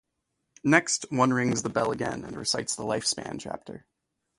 Next, 0.63 1.05
one 1.11 1.31
rings 1.31 1.61
the 1.61 1.69
bell 1.69 1.91
again 1.91 2.23
and 2.25 2.35
recites 2.35 2.75
the 2.75 2.83
Life 2.83 3.05
Span 3.05 3.37
chapter. 3.37 3.85